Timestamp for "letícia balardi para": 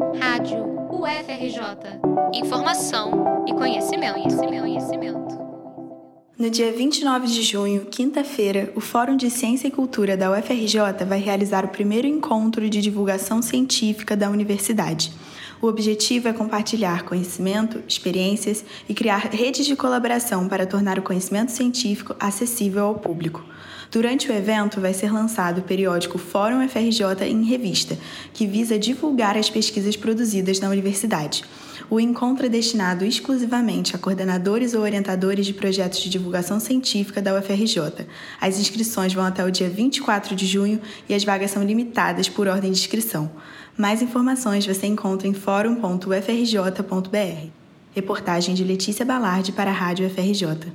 48.62-49.72